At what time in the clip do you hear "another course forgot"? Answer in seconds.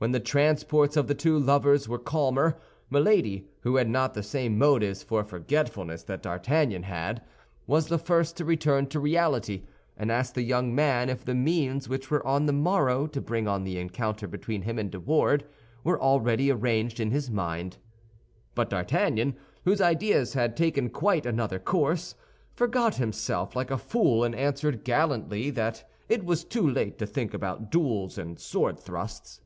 21.26-22.94